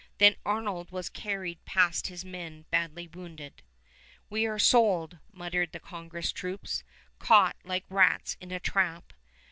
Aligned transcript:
Then 0.17 0.35
Arnold 0.47 0.89
was 0.89 1.09
carried 1.09 1.63
past 1.63 2.07
his 2.07 2.25
men 2.25 2.65
badly 2.71 3.07
wounded. 3.07 3.61
"We 4.31 4.47
are 4.47 4.57
sold," 4.57 5.19
muttered 5.31 5.73
the 5.73 5.79
Congress 5.79 6.31
troops, 6.31 6.83
"caught 7.19 7.57
like 7.63 7.85
rats 7.87 8.35
in 8.41 8.49
a 8.51 8.59
trap." 8.59 9.13